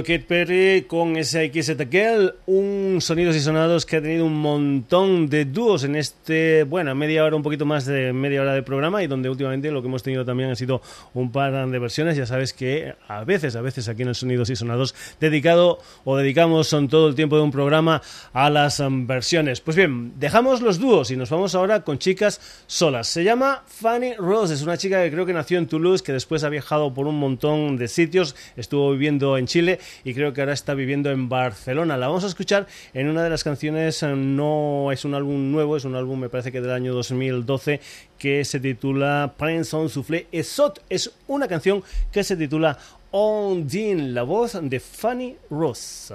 versionando 0.00 0.04
Kate 0.04 0.20
Perry 0.20 0.82
con 0.86 1.16
ese 1.16 1.50
Girl, 1.50 2.34
un 2.46 2.98
sonidos 3.00 3.36
y 3.36 3.40
sonados 3.40 3.86
que 3.86 3.96
ha 3.96 4.02
tenido 4.02 4.24
un 4.24 4.40
montón 4.40 5.28
de 5.28 5.44
dúos 5.44 5.84
en 5.84 5.96
este, 5.96 6.64
bueno, 6.64 6.94
media 6.94 7.24
hora, 7.24 7.36
un 7.36 7.42
poquito 7.42 7.64
más 7.66 7.86
de 7.86 8.12
media 8.12 8.42
hora 8.42 8.54
de 8.54 8.62
programa 8.62 9.02
y 9.02 9.06
donde 9.06 9.28
últimamente 9.28 9.70
lo 9.70 9.82
que 9.82 9.88
hemos 9.88 10.02
tenido 10.02 10.24
también 10.24 10.50
ha 10.50 10.56
sido 10.56 10.82
un 11.14 11.30
par 11.32 11.68
de 11.68 11.78
versiones, 11.78 12.16
ya 12.16 12.26
sabes 12.26 12.52
que 12.52 12.94
a 13.08 13.24
veces, 13.24 13.56
a 13.56 13.60
veces 13.60 13.88
aquí 13.88 14.02
en 14.02 14.08
el 14.08 14.14
Sonidos 14.14 14.50
y 14.50 14.56
Sonados 14.56 14.94
dedicado 15.20 15.78
o 16.04 16.16
dedicamos 16.16 16.68
son 16.68 16.88
todo 16.88 17.08
el 17.08 17.14
tiempo 17.14 17.36
de 17.36 17.42
un 17.42 17.50
programa 17.50 18.02
a 18.32 18.50
las 18.50 18.82
versiones. 18.88 19.60
Pues 19.60 19.76
bien, 19.76 20.12
dejamos 20.18 20.62
los 20.62 20.78
dúos 20.78 21.10
y 21.10 21.16
nos 21.16 21.30
vamos 21.30 21.54
ahora 21.54 21.82
con 21.82 21.98
chicas 21.98 22.40
solas. 22.66 23.08
Se 23.08 23.24
llama 23.24 23.62
Fanny 23.66 24.14
Rose, 24.14 24.54
es 24.54 24.62
una 24.62 24.76
chica 24.76 25.02
que 25.02 25.10
creo 25.10 25.26
que 25.26 25.32
nació 25.32 25.58
en 25.58 25.66
Toulouse, 25.66 26.02
que 26.02 26.12
después 26.12 26.44
ha 26.44 26.48
viajado 26.48 26.92
por 26.94 27.06
un 27.06 27.18
montón 27.18 27.76
de 27.76 27.88
sitios, 27.88 28.34
estuvo 28.56 28.92
viviendo 28.92 29.36
en 29.36 29.46
Chile 29.46 29.80
y 30.04 30.14
creo 30.14 30.32
que 30.32 30.40
ahora 30.40 30.52
está 30.52 30.74
viviendo 30.74 31.10
en 31.10 31.28
Barcelona. 31.28 31.96
La 31.96 32.08
vamos 32.08 32.24
a 32.24 32.28
escuchar 32.28 32.66
en 32.94 33.08
una 33.08 33.22
de 33.22 33.30
las 33.30 33.44
canciones, 33.44 34.02
eh, 34.02 34.14
no 34.16 34.92
es 34.92 35.04
un 35.04 35.14
álbum 35.14 35.50
nuevo, 35.50 35.76
es 35.76 35.84
un 35.84 35.94
álbum 35.94 36.20
me 36.20 36.28
parece 36.28 36.52
que 36.52 36.60
del 36.60 36.72
año 36.72 36.94
2012 36.94 37.80
que 38.18 38.44
se 38.44 38.60
titula 38.60 39.34
Prince 39.36 39.74
on 39.74 39.88
Soufflé 39.88 40.26
Esot. 40.32 40.82
Es 40.88 41.12
una 41.26 41.48
canción 41.48 41.82
que 42.12 42.24
se 42.24 42.36
titula 42.36 42.78
Ondine, 43.10 44.10
la 44.10 44.22
voz 44.22 44.58
de 44.60 44.80
Fanny 44.80 45.36
Rose. 45.50 46.14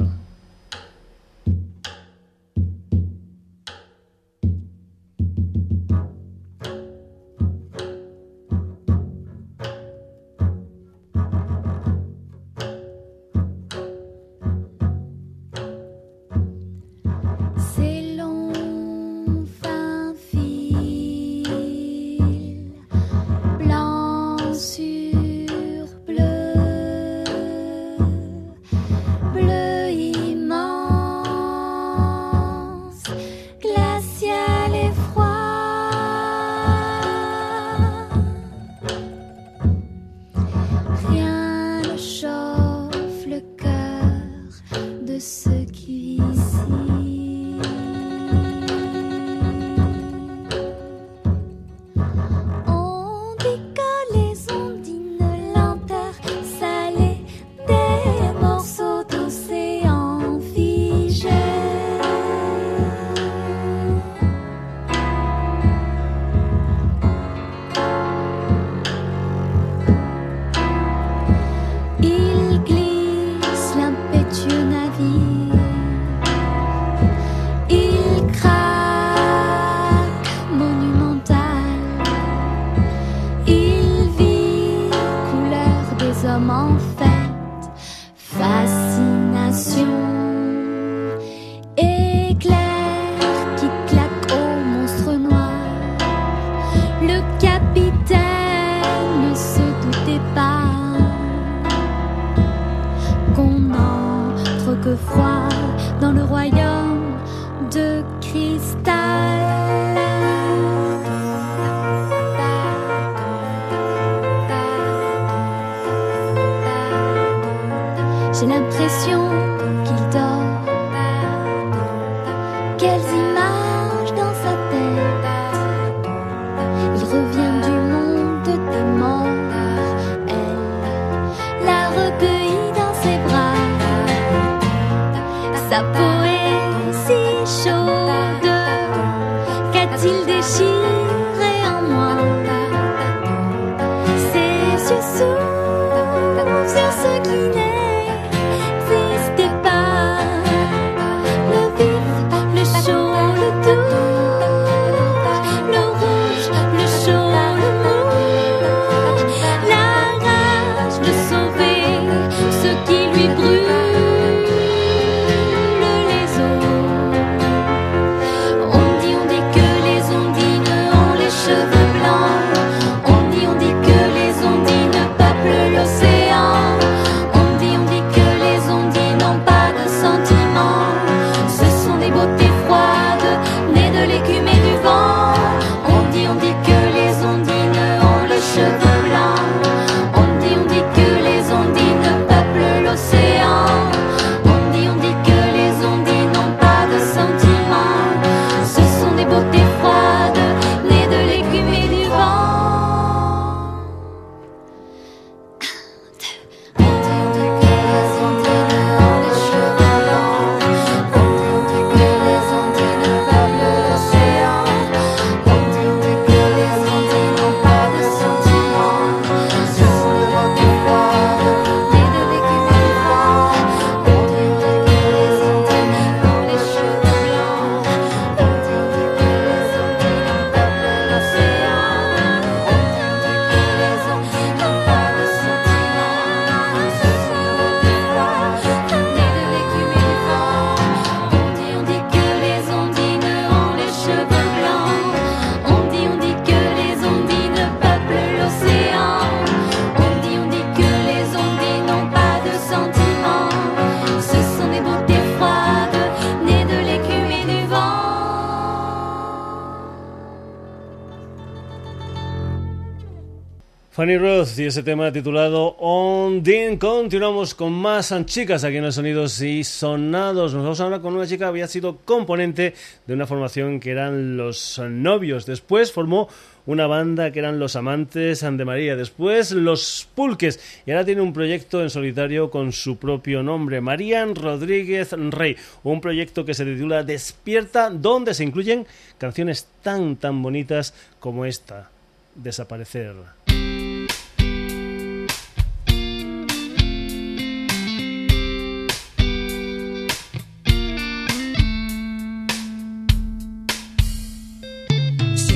Fanny 264.06 264.20
Roth 264.20 264.60
y 264.60 264.66
ese 264.66 264.84
tema 264.84 265.12
titulado 265.12 265.78
On 265.80 266.44
Dean. 266.44 266.78
Continuamos 266.78 267.56
con 267.56 267.74
más 267.74 268.14
chicas 268.28 268.64
aquí 268.64 268.78
en 268.78 268.84
los 268.84 268.94
Sonidos 268.94 269.42
y 269.42 269.64
Sonados. 269.64 270.54
Nos 270.54 270.62
vamos 270.62 270.80
ahora 270.80 271.00
con 271.00 271.16
una 271.16 271.26
chica 271.26 271.46
que 271.46 271.50
había 271.50 271.68
sido 271.68 271.98
componente 272.06 272.76
de 273.08 273.14
una 273.16 273.26
formación 273.26 273.80
que 273.80 273.90
eran 273.90 274.38
los 274.38 274.78
novios. 274.78 275.48
Después 275.48 275.92
formó 275.92 276.30
una 276.68 276.86
banda 276.86 277.32
que 277.32 277.40
eran 277.40 277.58
Los 277.58 277.76
Amantes 277.76 278.42
de 278.42 278.64
María, 278.64 278.96
después 278.96 279.50
Los 279.50 280.08
Pulques 280.14 280.60
y 280.86 280.92
ahora 280.92 281.04
tiene 281.04 281.22
un 281.22 281.34
proyecto 281.34 281.82
en 281.82 281.90
solitario 281.90 282.52
con 282.52 282.74
su 282.74 282.98
propio 282.98 283.42
nombre, 283.42 283.82
Marían 283.82 284.36
Rodríguez 284.36 285.14
Rey, 285.14 285.58
un 285.84 286.00
proyecto 286.00 286.46
que 286.46 286.54
se 286.54 286.64
titula 286.64 287.02
Despierta, 287.02 287.90
donde 287.90 288.36
se 288.36 288.44
incluyen 288.44 288.86
canciones 289.18 289.68
tan 289.82 290.18
tan 290.18 290.44
bonitas 290.44 290.94
como 291.20 291.44
esta, 291.44 291.90
Desaparecer. 292.36 293.16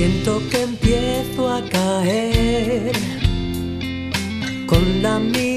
Siento 0.00 0.40
que 0.48 0.62
empiezo 0.62 1.52
a 1.52 1.62
caer 1.68 2.92
con 4.66 5.02
la 5.02 5.18
mirada 5.18 5.49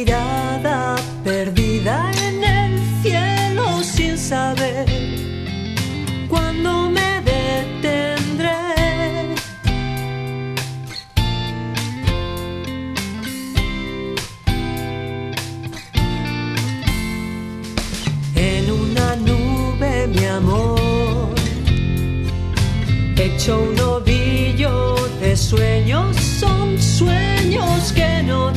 sueños 25.55 26.15
son 26.39 26.81
sueños 26.81 27.91
que 27.93 28.23
no 28.23 28.52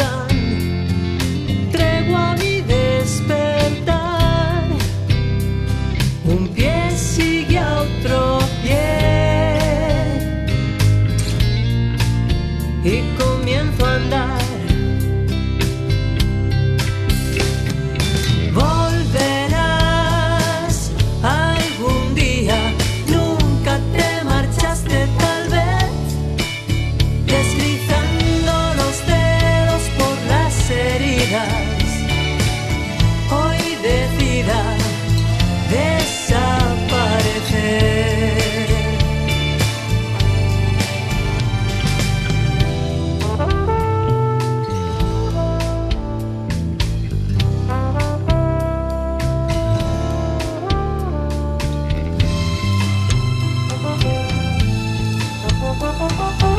oh, 56.29 56.39
oh. 56.43 56.56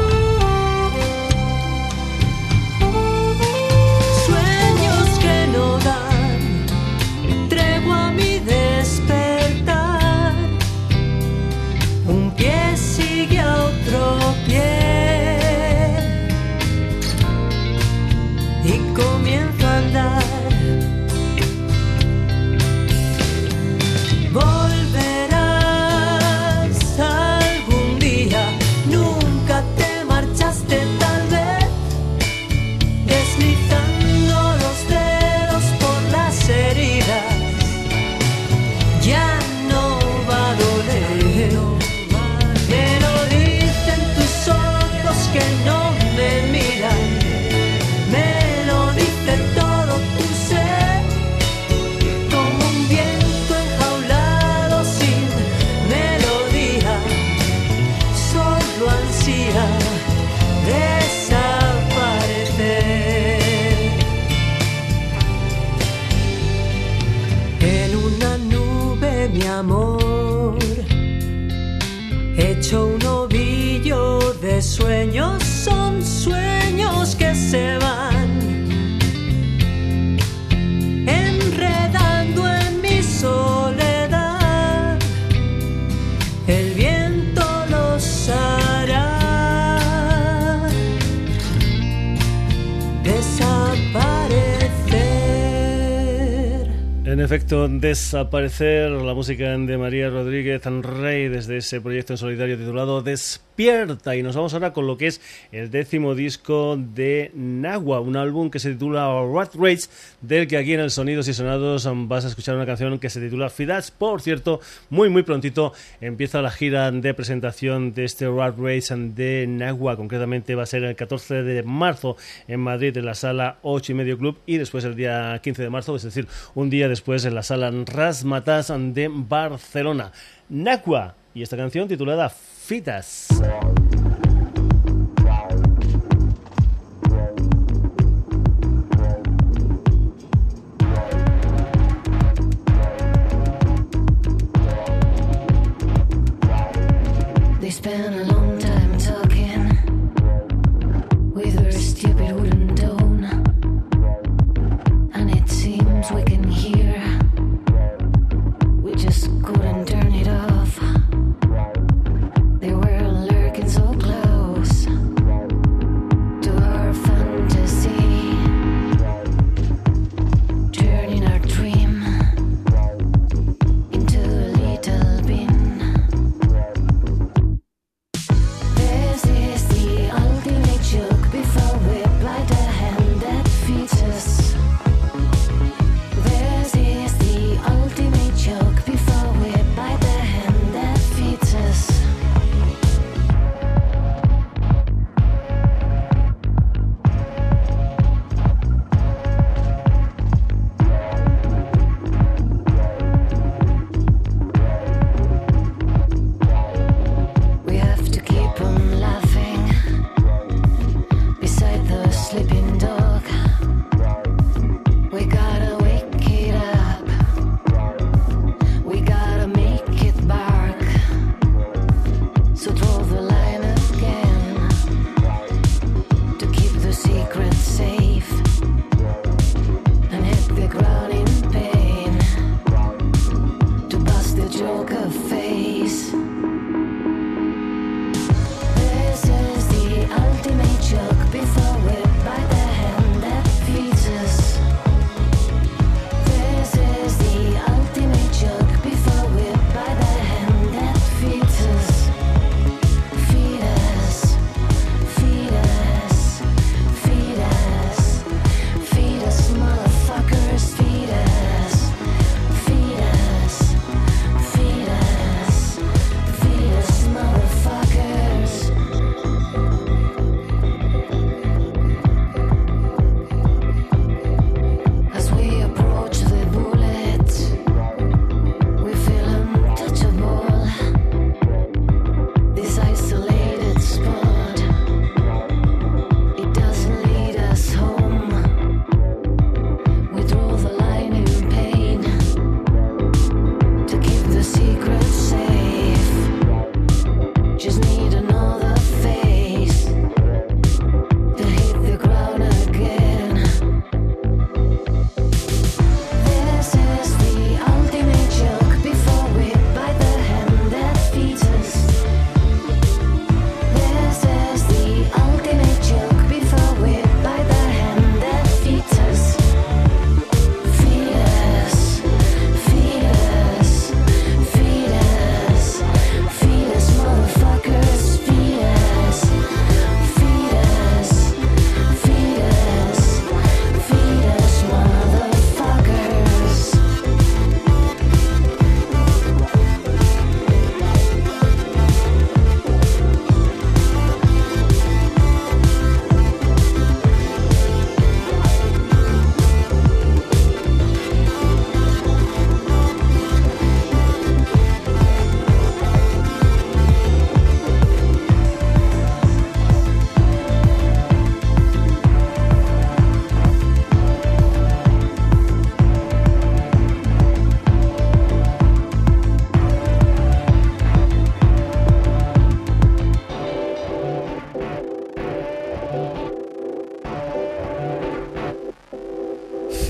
Desaparecer 97.87 98.91
la 98.91 99.13
música 99.13 99.57
de 99.57 99.77
María 99.77 100.09
Rodríguez 100.09 100.61
Rey 100.65 101.29
desde 101.29 101.55
ese 101.55 101.79
proyecto 101.79 102.11
en 102.11 102.17
solitario 102.17 102.57
titulado 102.57 103.01
Despierta. 103.01 104.13
Y 104.17 104.23
nos 104.23 104.35
vamos 104.35 104.53
ahora 104.53 104.73
con 104.73 104.87
lo 104.87 104.97
que 104.97 105.07
es 105.07 105.21
el 105.53 105.71
décimo 105.71 106.13
disco 106.13 106.77
de 106.77 107.31
Nagua, 107.33 108.01
un 108.01 108.17
álbum 108.17 108.49
que 108.49 108.59
se 108.59 108.73
titula 108.73 109.07
Rat 109.33 109.55
Race, 109.55 109.89
del 110.19 110.47
que 110.47 110.57
aquí 110.57 110.73
en 110.73 110.81
el 110.81 110.91
Sonidos 110.91 111.29
y 111.29 111.33
Sonados 111.33 111.87
vas 112.09 112.25
a 112.25 112.27
escuchar 112.27 112.55
una 112.55 112.65
canción 112.65 112.99
que 112.99 113.09
se 113.09 113.21
titula 113.21 113.49
Fidas. 113.49 113.89
Por 113.89 114.21
cierto, 114.21 114.59
muy 114.89 115.07
muy 115.07 115.23
prontito 115.23 115.71
empieza 116.01 116.41
la 116.41 116.51
gira 116.51 116.91
de 116.91 117.13
presentación 117.13 117.93
de 117.93 118.03
este 118.03 118.27
Rat 118.29 118.57
Race 118.59 118.93
de 118.93 119.45
Nagua. 119.47 119.95
Concretamente 119.95 120.55
va 120.55 120.63
a 120.63 120.65
ser 120.65 120.83
el 120.83 120.97
14 120.97 121.41
de 121.43 121.63
marzo 121.63 122.17
en 122.49 122.59
Madrid 122.59 122.97
en 122.97 123.05
la 123.05 123.15
sala 123.15 123.59
8 123.61 123.93
y 123.93 123.95
medio 123.95 124.17
club 124.17 124.37
y 124.45 124.57
después 124.57 124.83
el 124.83 124.97
día 124.97 125.39
15 125.41 125.63
de 125.63 125.69
marzo, 125.69 125.95
es 125.95 126.03
decir, 126.03 126.27
un 126.53 126.69
día 126.69 126.89
después 126.89 127.23
en 127.23 127.33
la 127.33 127.43
sala 127.43 127.76
Rasmatas 127.85 128.71
de 128.93 129.09
Barcelona. 129.11 130.11
Nagua 130.49 131.15
y 131.33 131.43
esta 131.43 131.57
canción 131.57 131.87
titulada 131.87 132.29
Fitas. 132.29 133.27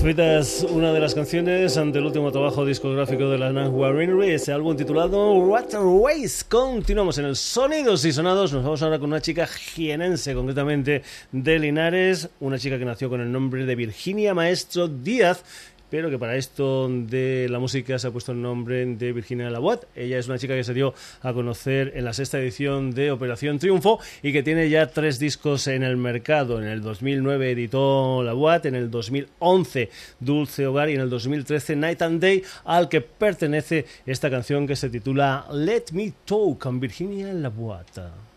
Una 0.08 0.94
de 0.94 1.00
las 1.00 1.14
canciones 1.14 1.76
ante 1.76 1.98
el 1.98 2.06
último 2.06 2.32
trabajo 2.32 2.64
discográfico 2.64 3.28
de 3.28 3.36
la 3.36 3.52
Nahua 3.52 3.90
Winery, 3.90 4.30
ese 4.30 4.54
álbum 4.54 4.74
titulado 4.74 5.34
Waterways. 5.34 6.44
Continuamos 6.44 7.18
en 7.18 7.26
el 7.26 7.36
Sonidos 7.36 8.06
y 8.06 8.12
Sonados. 8.12 8.54
Nos 8.54 8.64
vamos 8.64 8.80
ahora 8.80 8.98
con 8.98 9.10
una 9.10 9.20
chica 9.20 9.46
jienense, 9.46 10.32
concretamente 10.34 11.02
de 11.30 11.58
Linares, 11.58 12.30
una 12.40 12.58
chica 12.58 12.78
que 12.78 12.86
nació 12.86 13.10
con 13.10 13.20
el 13.20 13.30
nombre 13.30 13.66
de 13.66 13.74
Virginia 13.74 14.32
Maestro 14.32 14.88
Díaz 14.88 15.44
pero 15.90 16.10
que 16.10 16.18
para 16.18 16.36
esto 16.36 16.88
de 16.88 17.48
la 17.50 17.58
música 17.58 17.98
se 17.98 18.06
ha 18.06 18.10
puesto 18.10 18.32
el 18.32 18.42
nombre 18.42 18.84
de 18.84 19.12
Virginia 19.12 19.50
Lawat. 19.50 19.84
Ella 19.94 20.18
es 20.18 20.28
una 20.28 20.38
chica 20.38 20.54
que 20.54 20.64
se 20.64 20.74
dio 20.74 20.94
a 21.22 21.32
conocer 21.32 21.92
en 21.94 22.04
la 22.04 22.12
sexta 22.12 22.38
edición 22.38 22.92
de 22.92 23.10
Operación 23.10 23.58
Triunfo 23.58 24.00
y 24.22 24.32
que 24.32 24.42
tiene 24.42 24.68
ya 24.68 24.86
tres 24.88 25.18
discos 25.18 25.66
en 25.66 25.82
el 25.82 25.96
mercado. 25.96 26.60
En 26.60 26.68
el 26.68 26.82
2009 26.82 27.50
editó 27.52 28.22
Lawat, 28.22 28.66
en 28.66 28.74
el 28.74 28.90
2011 28.90 29.90
Dulce 30.20 30.66
Hogar 30.66 30.90
y 30.90 30.94
en 30.94 31.00
el 31.00 31.10
2013 31.10 31.76
Night 31.76 32.02
and 32.02 32.20
Day, 32.20 32.42
al 32.64 32.88
que 32.88 33.00
pertenece 33.00 33.86
esta 34.06 34.30
canción 34.30 34.66
que 34.66 34.76
se 34.76 34.90
titula 34.90 35.46
Let 35.52 35.86
Me 35.92 36.12
Talk 36.24 36.58
con 36.58 36.80
Virginia 36.80 37.32
Lawat. 37.32 38.27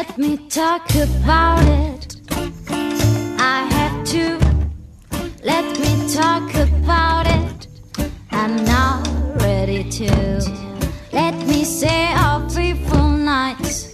Let 0.00 0.16
me 0.16 0.38
talk 0.48 0.94
about 0.94 1.62
it. 1.62 2.16
I 3.38 3.68
have 3.76 4.02
to. 4.14 4.38
Let 5.44 5.66
me 5.78 6.14
talk 6.14 6.54
about 6.54 7.26
it. 7.26 7.66
I'm 8.30 8.64
not 8.64 9.06
ready 9.42 9.84
to. 9.90 10.10
Let 11.12 11.34
me 11.46 11.64
say 11.64 12.06
how 12.14 12.48
fearful 12.48 13.10
nights 13.10 13.89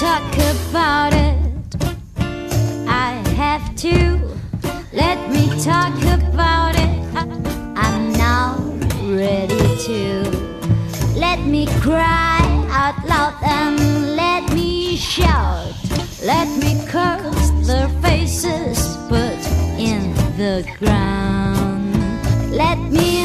talk 0.00 0.32
about 0.32 1.12
it. 1.12 1.76
I 2.88 3.22
have 3.36 3.76
to. 3.84 4.18
Let 4.94 5.18
me 5.30 5.44
talk 5.62 5.94
about 6.24 6.74
it. 6.74 6.94
I'm 7.76 8.10
now 8.14 8.56
ready 9.12 9.60
to. 9.88 10.24
Let 11.14 11.40
me 11.40 11.66
cry 11.82 12.40
out 12.70 12.96
loud 13.06 13.34
and 13.44 14.16
let 14.16 14.50
me 14.54 14.96
shout. 14.96 15.74
Let 16.24 16.48
me 16.62 16.80
curse 16.88 17.50
their 17.66 17.90
faces 18.00 18.78
put 19.10 19.40
in 19.78 20.14
the 20.38 20.66
ground. 20.78 21.92
Let 22.50 22.78
me 22.90 23.20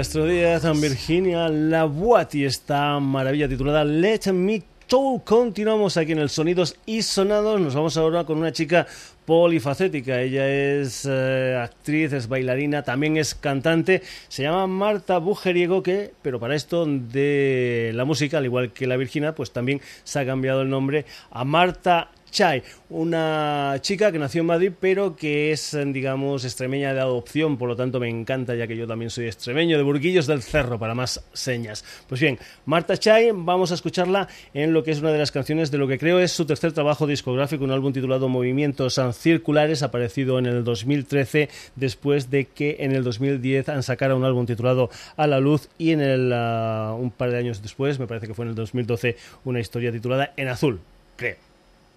Virginia 0.00 0.24
Maestro 0.24 0.24
Díaz, 0.24 0.80
Virginia 0.80 1.48
Labuat 1.50 2.34
y 2.34 2.46
esta 2.46 2.98
maravilla 3.00 3.46
titulada 3.46 3.84
Let 3.84 4.32
Me 4.32 4.62
Talk. 4.86 5.24
Continuamos 5.24 5.98
aquí 5.98 6.12
en 6.12 6.20
el 6.20 6.30
Sonidos 6.30 6.74
y 6.86 7.02
Sonados. 7.02 7.60
Nos 7.60 7.74
vamos 7.74 7.98
ahora 7.98 8.24
con 8.24 8.38
una 8.38 8.50
chica 8.50 8.86
polifacética. 9.26 10.22
Ella 10.22 10.48
es 10.48 11.06
eh, 11.06 11.54
actriz, 11.62 12.14
es 12.14 12.28
bailarina, 12.28 12.82
también 12.82 13.18
es 13.18 13.34
cantante. 13.34 14.00
Se 14.28 14.42
llama 14.42 14.66
Marta 14.66 15.18
Bujeriego, 15.18 15.82
que, 15.82 16.12
pero 16.22 16.40
para 16.40 16.54
esto 16.54 16.86
de 16.86 17.92
la 17.94 18.06
música, 18.06 18.38
al 18.38 18.46
igual 18.46 18.72
que 18.72 18.86
la 18.86 18.96
Virginia, 18.96 19.34
pues 19.34 19.50
también 19.50 19.82
se 20.02 20.18
ha 20.18 20.24
cambiado 20.24 20.62
el 20.62 20.70
nombre 20.70 21.04
a 21.30 21.44
Marta 21.44 22.10
Chai, 22.30 22.62
una 22.90 23.76
chica 23.80 24.12
que 24.12 24.18
nació 24.18 24.40
en 24.40 24.46
Madrid 24.46 24.72
pero 24.78 25.16
que 25.16 25.52
es, 25.52 25.76
digamos, 25.86 26.44
extremeña 26.44 26.94
de 26.94 27.00
adopción, 27.00 27.58
por 27.58 27.68
lo 27.68 27.76
tanto 27.76 28.00
me 28.00 28.08
encanta 28.08 28.54
ya 28.54 28.66
que 28.66 28.76
yo 28.76 28.86
también 28.86 29.10
soy 29.10 29.26
extremeño 29.26 29.76
de 29.76 29.82
Burguillos 29.82 30.26
del 30.26 30.42
Cerro, 30.42 30.78
para 30.78 30.94
más 30.94 31.24
señas. 31.32 31.84
Pues 32.08 32.20
bien, 32.20 32.38
Marta 32.66 32.96
Chai, 32.96 33.30
vamos 33.34 33.70
a 33.72 33.74
escucharla 33.74 34.28
en 34.54 34.72
lo 34.72 34.84
que 34.84 34.92
es 34.92 35.00
una 35.00 35.12
de 35.12 35.18
las 35.18 35.32
canciones 35.32 35.70
de 35.70 35.78
lo 35.78 35.88
que 35.88 35.98
creo 35.98 36.20
es 36.20 36.32
su 36.32 36.46
tercer 36.46 36.72
trabajo 36.72 37.06
discográfico, 37.06 37.64
un 37.64 37.72
álbum 37.72 37.92
titulado 37.92 38.28
Movimientos 38.28 39.00
Circulares, 39.12 39.82
aparecido 39.82 40.38
en 40.38 40.46
el 40.46 40.64
2013, 40.64 41.48
después 41.76 42.30
de 42.30 42.46
que 42.46 42.76
en 42.80 42.92
el 42.92 43.04
2010 43.04 43.68
han 43.68 43.82
sacado 43.82 44.16
un 44.16 44.24
álbum 44.24 44.46
titulado 44.46 44.90
A 45.16 45.26
la 45.26 45.40
Luz 45.40 45.68
y 45.78 45.92
en 45.92 46.00
el, 46.00 46.32
ah, 46.32 46.96
un 46.98 47.10
par 47.10 47.30
de 47.30 47.38
años 47.38 47.62
después, 47.62 47.98
me 47.98 48.06
parece 48.06 48.26
que 48.26 48.34
fue 48.34 48.44
en 48.44 48.50
el 48.50 48.54
2012, 48.54 49.16
una 49.44 49.60
historia 49.60 49.92
titulada 49.92 50.32
En 50.36 50.48
Azul, 50.48 50.80
creo. 51.16 51.49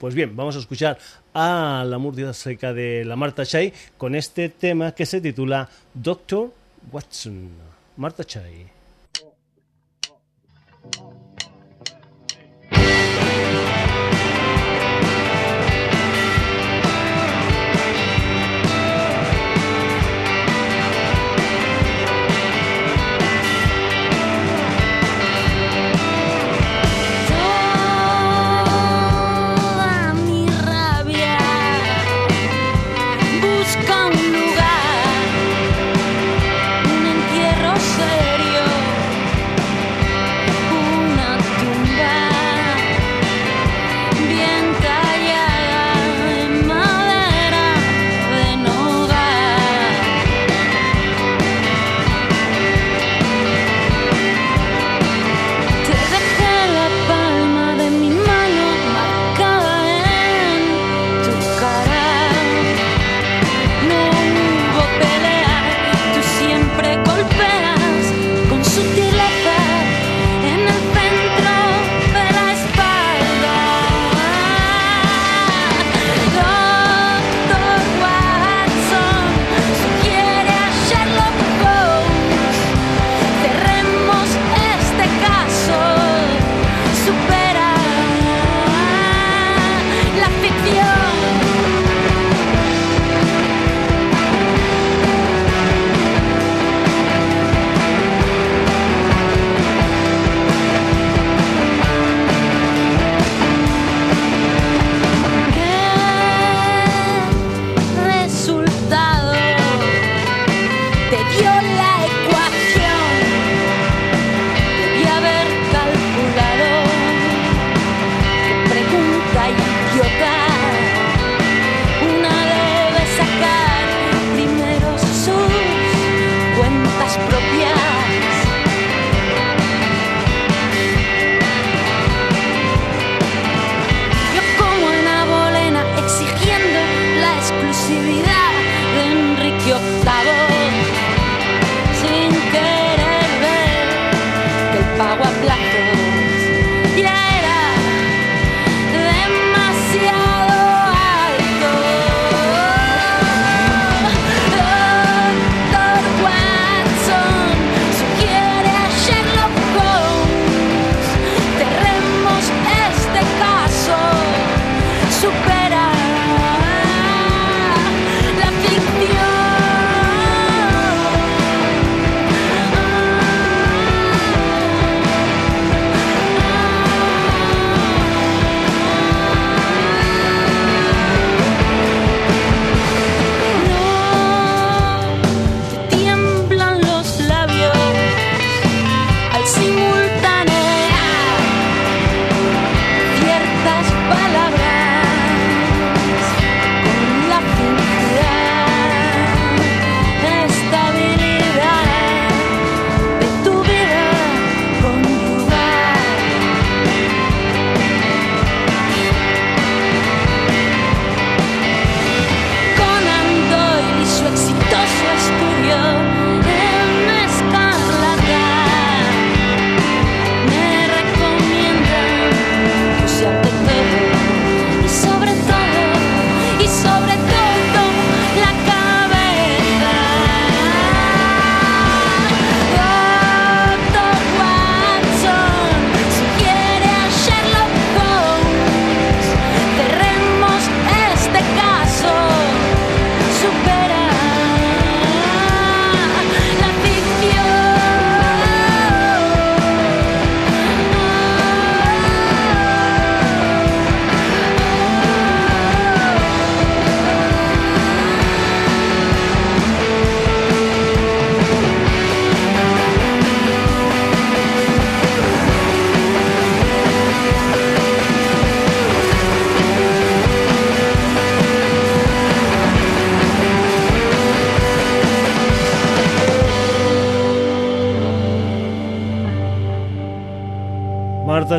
Pues 0.03 0.15
bien, 0.15 0.35
vamos 0.35 0.57
a 0.57 0.59
escuchar 0.59 0.97
a 1.33 1.85
la 1.87 1.97
murdia 1.97 2.33
seca 2.33 2.73
de 2.73 3.05
la 3.05 3.15
Marta 3.15 3.45
Chay 3.45 3.71
con 3.97 4.15
este 4.15 4.49
tema 4.49 4.91
que 4.91 5.05
se 5.05 5.21
titula 5.21 5.69
Doctor 5.93 6.51
Watson. 6.91 7.47
Marta 7.95 8.25
Chay. 8.25 8.72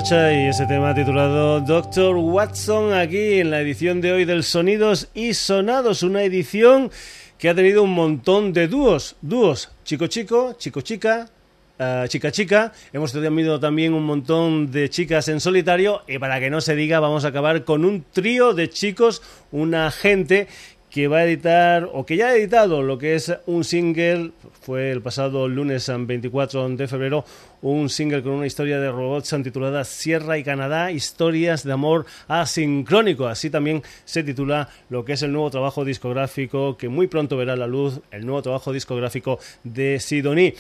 Y 0.07 0.49
ese 0.49 0.67
tema 0.67 0.95
titulado 0.95 1.63
Doctor 1.63 2.15
Watson 2.17 2.93
aquí 2.93 3.41
en 3.41 3.51
la 3.51 3.63
edición 3.63 4.03
de 4.03 4.13
hoy 4.13 4.27
del 4.27 4.43
Sonidos 4.43 5.09
y 5.15 5.33
Sonados, 5.33 6.03
una 6.03 6.23
edición 6.25 6.91
que 7.39 7.49
ha 7.49 7.55
tenido 7.55 7.83
un 7.83 7.95
montón 7.95 8.53
de 8.53 8.69
dúos, 8.69 9.17
dúos, 9.23 9.71
chico 9.83 10.07
chico, 10.07 10.57
chico 10.59 10.83
chica, 10.83 11.31
ah, 11.79 12.05
chica 12.07 12.31
chica, 12.31 12.75
hemos 12.93 13.13
tenido 13.13 13.59
también 13.59 13.95
un 13.95 14.05
montón 14.05 14.71
de 14.71 14.91
chicas 14.91 15.29
en 15.29 15.41
solitario 15.41 16.03
y 16.07 16.19
para 16.19 16.39
que 16.39 16.51
no 16.51 16.61
se 16.61 16.77
diga 16.77 17.01
vamos 17.01 17.25
a 17.25 17.29
acabar 17.29 17.65
con 17.65 17.87
un 17.87 18.05
trío 18.13 18.53
de 18.53 18.69
chicos, 18.69 19.23
una 19.53 19.91
gente 19.91 20.49
que 20.95 21.09
va 21.09 21.19
a 21.19 21.25
editar 21.25 21.91
o 21.93 22.07
que 22.07 22.17
ya 22.17 22.29
ha 22.29 22.37
editado 22.37 22.81
lo 22.81 22.99
que 22.99 23.17
es 23.17 23.35
un 23.47 23.65
single, 23.65 24.31
fue 24.61 24.93
el 24.93 25.03
pasado 25.03 25.49
lunes 25.49 25.91
24 25.93 26.69
de 26.69 26.87
febrero, 26.87 27.25
un 27.63 27.91
single 27.91 28.23
con 28.23 28.31
una 28.31 28.47
historia 28.47 28.79
de 28.79 28.93
robots 28.93 29.35
titulada 29.43 29.83
Sierra 29.83 30.39
y 30.39 30.45
Canadá, 30.45 30.93
historias 30.93 31.65
de 31.65 31.73
amor 31.73 32.07
asincrónico. 32.29 33.27
Así 33.27 33.51
también 33.51 33.83
se 34.05 34.23
titula 34.23 34.69
lo 34.89 35.05
que 35.05 35.15
es 35.15 35.23
el 35.23 35.33
nuevo 35.33 35.51
trabajo 35.51 35.85
discográfico 35.85 36.77
que 36.77 36.89
muy 36.89 37.09
pronto 37.09 37.37
verá 37.37 37.57
la 37.57 37.67
luz, 37.67 37.99
el 38.13 38.25
nuevo 38.25 38.43
trabajo 38.43 38.73
discográfico 38.73 39.41
de 39.65 39.99
Sidoní. 39.99 40.55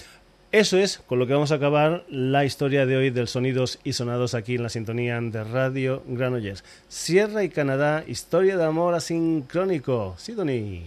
Eso 0.55 0.79
es 0.79 0.99
con 0.99 1.19
lo 1.19 1.27
que 1.27 1.33
vamos 1.33 1.51
a 1.51 1.57
acabar 1.57 2.05
la 2.09 2.45
historia 2.45 2.87
de 2.87 2.97
hoy 2.97 3.11
del 3.11 3.27
Sonidos 3.27 3.81
y 3.83 3.95
Sonados 3.95 4.35
aquí 4.35 4.55
en 4.55 4.63
la 4.63 4.69
sintonía 4.69 5.21
de 5.21 5.43
Radio 5.43 6.05
Granollers. 6.07 6.63
Sierra 6.87 7.43
y 7.43 7.49
Canadá, 7.49 8.05
historia 8.07 8.57
de 8.57 8.63
amor 8.63 8.95
asincrónico. 8.95 10.15
Sidoní. 10.17 10.85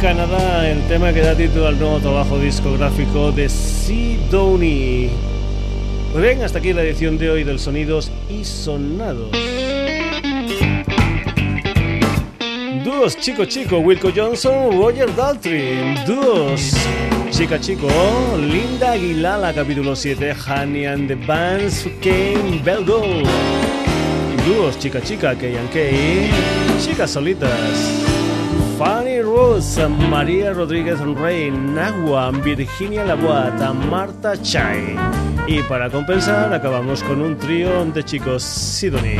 Canadá, 0.00 0.68
el 0.68 0.86
tema 0.86 1.12
que 1.12 1.20
da 1.20 1.34
título 1.34 1.66
al 1.66 1.78
nuevo 1.78 1.98
trabajo 1.98 2.38
discográfico 2.38 3.32
de 3.32 3.48
Sidonie. 3.48 5.10
Pues 6.12 6.22
bien, 6.22 6.42
hasta 6.42 6.60
aquí 6.60 6.72
la 6.72 6.82
edición 6.82 7.18
de 7.18 7.30
hoy 7.30 7.42
del 7.42 7.58
Sonidos 7.58 8.12
y 8.30 8.44
Sonados. 8.44 9.32
Dúos 12.84 13.16
Chico 13.18 13.44
Chico, 13.46 13.78
Wilco 13.78 14.10
Johnson, 14.14 14.78
Roger 14.78 15.14
Daltrey. 15.16 15.96
Dúos 16.06 16.74
Chica 17.30 17.58
Chico, 17.60 17.88
Linda 18.38 18.92
Aguilala, 18.92 19.52
capítulo 19.52 19.96
7, 19.96 20.32
Honey 20.32 20.86
and 20.86 21.08
the 21.08 21.16
Bands, 21.16 21.88
Kane 22.00 22.60
Belgold. 22.64 23.26
Dúos 24.46 24.78
Chica 24.78 25.00
Chica, 25.00 25.34
K&K, 25.34 25.90
Chicas 26.80 27.10
Solitas, 27.10 28.07
María 30.10 30.52
Rodríguez 30.52 30.98
Rey, 31.00 31.50
Nagua, 31.50 32.30
Virginia 32.30 33.04
Laboat, 33.04 33.60
Marta 33.88 34.40
Chai. 34.42 34.96
Y 35.46 35.62
para 35.62 35.88
compensar, 35.90 36.52
acabamos 36.52 37.04
con 37.04 37.20
un 37.20 37.36
trío 37.36 37.84
de 37.84 38.04
chicos 38.04 38.42
Sidonie. 38.42 39.16